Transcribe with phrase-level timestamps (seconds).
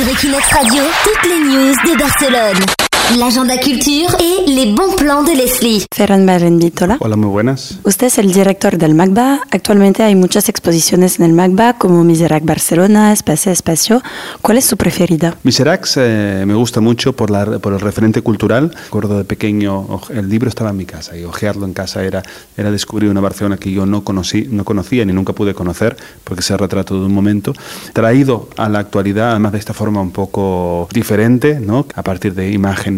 [0.00, 2.89] Sur Equinox Radio, toutes les news de Barcelone.
[3.18, 5.84] L'agenda culture et les bons plans de Leslie.
[5.92, 6.96] Ferran Barrenbitola.
[7.00, 7.80] Hola, muy buenas.
[7.82, 9.40] Usted es el director del MACBA.
[9.50, 14.00] Actualmente hay muchas exposiciones en el MACBA como Miserac Barcelona, Espacio Espacio.
[14.42, 15.36] ¿Cuál es su preferida?
[15.42, 18.72] Miserac eh, me gusta mucho por, la, por el referente cultural.
[18.84, 22.22] Recuerdo de pequeño, el libro estaba en mi casa y ojearlo en casa era,
[22.56, 26.42] era descubrir una Barcelona que yo no, conocí, no conocía ni nunca pude conocer porque
[26.42, 27.54] se retrato de un momento.
[27.92, 31.86] Traído a la actualidad, además de esta forma un poco diferente, ¿no?
[31.96, 32.52] a partir de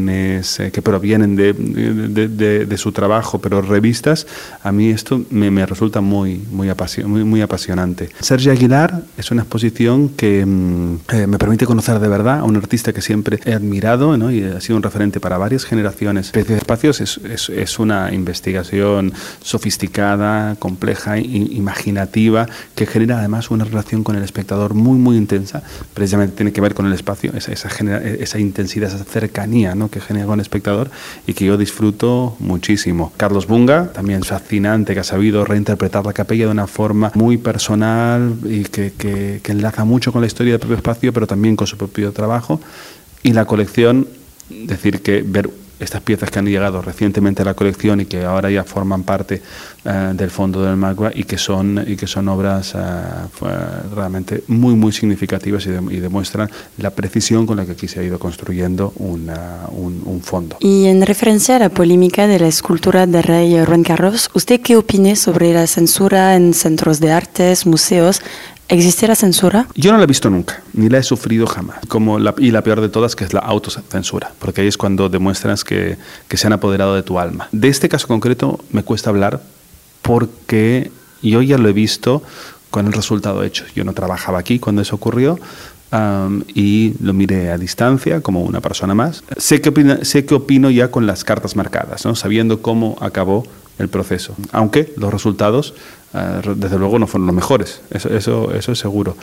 [0.09, 4.27] eh, que provienen de, de, su trabajo, pero revistas,
[4.63, 8.11] a mí esto me, resulta muy, muy, apasio- muy, apasionante.
[8.21, 12.57] Sergio Aguilar es una exposición que mm, eh, me permite conocer de verdad a un
[12.57, 16.27] artista que siempre he admirado y ha sido un referente para varias generaciones.
[16.27, 24.05] Especie de Espacios es, es, una investigación sofisticada, compleja, imaginativa, que genera además una relación
[24.05, 25.63] con el espectador muy, muy intensa.
[25.95, 29.89] Precisamente tiene que ver con el espacio, esa intensidad, esa cercanía ¿no?
[29.93, 30.91] Que genera con el espectador
[31.27, 33.13] y que yo disfruto muchísimo.
[33.17, 38.35] Carlos Bunga, también fascinante, que ha sabido reinterpretar la capella de una forma muy personal
[38.45, 41.69] y que, que, que enlaza mucho con la historia del propio espacio, pero también con
[41.69, 42.61] su propio trabajo.
[43.23, 44.09] Y la colección,
[44.49, 45.49] decir que ver
[45.83, 49.43] estas piezas que han llegado recientemente a la colección y que ahora ya forman parte
[49.85, 52.79] eh, del fondo del Magua y que son y que son obras eh,
[53.95, 58.01] realmente muy muy significativas y, de- y demuestran la precisión con la que aquí se
[58.01, 59.31] ha ido construyendo un,
[60.05, 60.57] un fondo.
[60.61, 64.77] Y en referencia a la polémica de la escultura del rey Juan Carlos, ¿usted qué
[64.77, 68.21] opina sobre la censura en centros de artes, museos?
[68.73, 69.67] ¿Existe la censura?
[69.75, 71.81] Yo no la he visto nunca, ni la he sufrido jamás.
[71.89, 75.11] Como la, y la peor de todas, que es la autocensura, porque ahí es cuando
[75.11, 77.51] demuestras que, que se han apoderado de tu alma.
[77.53, 79.43] De este caso concreto me cuesta hablar
[80.01, 82.23] porque yo ya lo he visto
[82.71, 83.67] con el resultado hecho.
[83.75, 85.39] Yo no trabajaba aquí cuando eso ocurrió.
[85.91, 89.23] am, y lo miré a distancia como una persona más.
[89.37, 92.15] Sé que, sé que opino ya con las cartas marcadas, ¿no?
[92.15, 93.45] sabiendo cómo acabó
[93.79, 94.35] el proceso.
[94.53, 95.75] Aunque los resultados,
[96.15, 99.17] eh, desde luego, no fueron los mejores, eso, eso, eso es seguro.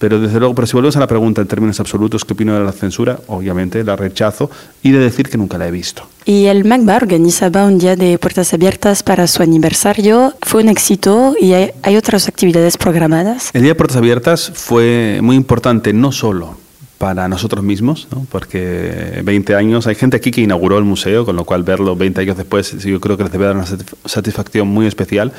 [0.00, 2.64] Pero desde luego, pero si volvemos a la pregunta en términos absolutos, ¿qué opino de
[2.64, 3.20] la censura?
[3.26, 4.50] Obviamente la rechazo
[4.82, 6.04] y de decir que nunca la he visto.
[6.24, 10.32] Y el MACBA organizaba un día de puertas abiertas para su aniversario.
[10.40, 13.50] Fue un éxito y hay, hay otras actividades programadas.
[13.52, 16.56] El Día de Puertas Abiertas fue muy importante no solo
[17.00, 18.26] para nosotros mismos, ¿no?
[18.30, 22.20] porque 20 años, hay gente aquí que inauguró el museo, con lo cual verlo 20
[22.20, 25.32] años después yo creo que les debe dar una satisf- satisfacción muy especial.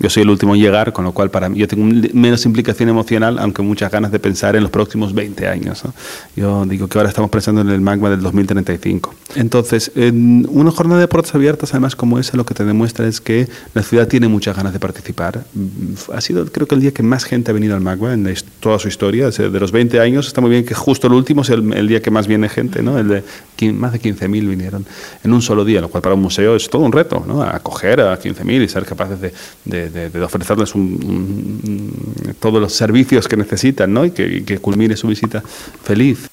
[0.00, 1.84] Yo soy el último en llegar, con lo cual para mí yo tengo
[2.14, 5.84] menos implicación emocional, aunque muchas ganas de pensar en los próximos 20 años.
[5.84, 5.94] ¿no?
[6.34, 9.14] Yo digo que ahora estamos pensando en el magma del 2035.
[9.36, 13.20] Entonces, en una jornada de puertas abiertas, además como esa, lo que te demuestra es
[13.20, 15.44] que la ciudad tiene muchas ganas de participar.
[16.12, 18.28] Ha sido, creo que el día que más gente ha venido al magma en
[18.58, 19.30] toda su historia.
[19.30, 22.02] De los 20 años, está muy bien que justo el último sea el, el día
[22.02, 22.98] que más viene gente, ¿no?
[22.98, 23.22] El de
[23.72, 24.84] más de 15.000 vinieron
[25.22, 27.42] en un solo día, lo cual para un museo es todo un reto, ¿no?
[27.42, 29.32] Acoger a 15.000 y ser capaces de,
[29.64, 31.92] de- de- ofrecerles un-
[32.40, 34.04] todos los servicios que necesitan, ¿no?
[34.04, 35.42] Y que, culmine su visita
[35.82, 36.28] feliz.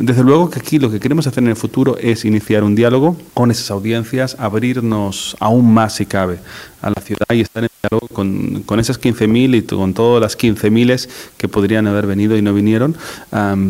[0.00, 3.16] desde luego que aquí lo que queremos hacer en el futuro es iniciar un diálogo
[3.34, 6.38] con esas audiencias, abrirnos aún más si cabe
[6.82, 10.36] a la ciudad y estar en diálogo con, con esas 15.000 y con todas las
[10.36, 12.96] 15.000 que podrían haber venido y no vinieron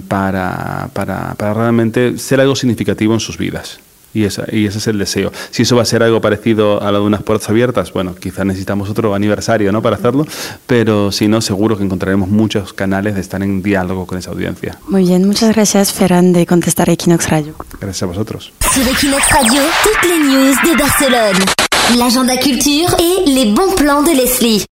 [0.08, 3.80] para, para, para realmente ser algo significativo en sus vidas.
[4.12, 5.32] Y, esa, y ese es el deseo.
[5.50, 8.44] Si eso va a ser algo parecido a lo de unas puertas abiertas, bueno, quizás
[8.44, 9.82] necesitamos otro aniversario ¿no?
[9.82, 10.26] para hacerlo,
[10.66, 14.78] pero si no, seguro que encontraremos muchos canales de estar en diálogo con esa audiencia.
[14.88, 17.54] Muy bien, muchas gracias Ferran de contestar a Equinox Radio.
[17.80, 18.52] Gracias a vosotros.
[18.76, 21.44] Equinox Radio, toutes les news de Barcelone.
[21.98, 24.64] L'agenda culture et les bons plans de Leslie.